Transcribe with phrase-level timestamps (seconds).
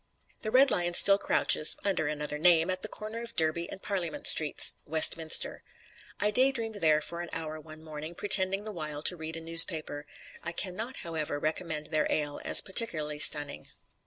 [0.41, 4.25] The Red Lion still crouches (under another name) at the corner of Derby and Parliament
[4.25, 5.61] Streets, Westminster.
[6.19, 10.07] I daydreamed there for an hour one morning, pretending the while to read a newspaper.
[10.41, 13.67] I can not, however, recommend their ale as particularly stunning.